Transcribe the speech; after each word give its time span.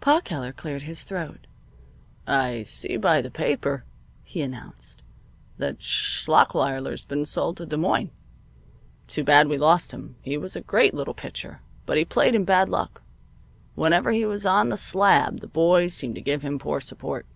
Pa 0.00 0.22
Keller 0.22 0.50
cleared 0.54 0.80
his 0.84 1.04
throat. 1.04 1.46
"I 2.26 2.62
see 2.62 2.96
by 2.96 3.20
the 3.20 3.30
paper," 3.30 3.84
he 4.22 4.40
announced, 4.40 5.02
"that 5.58 5.82
Schlachweiler's 5.82 7.04
been 7.04 7.26
sold 7.26 7.58
to 7.58 7.66
Des 7.66 7.76
Moines. 7.76 8.08
Too 9.08 9.22
bad 9.22 9.46
we 9.46 9.58
lost 9.58 9.92
him. 9.92 10.16
He 10.22 10.38
was 10.38 10.56
a 10.56 10.62
great 10.62 10.94
little 10.94 11.12
pitcher, 11.12 11.60
but 11.84 11.98
he 11.98 12.06
played 12.06 12.34
in 12.34 12.46
bad 12.46 12.70
luck. 12.70 13.02
Whenever 13.74 14.10
he 14.12 14.24
was 14.24 14.46
on 14.46 14.70
the 14.70 14.78
slab 14.78 15.40
the 15.40 15.48
boys 15.48 15.92
seemed 15.92 16.14
to 16.14 16.22
give 16.22 16.40
him 16.40 16.58
poor 16.58 16.80
support." 16.80 17.26